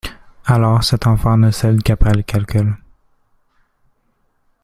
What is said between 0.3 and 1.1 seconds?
Alors cette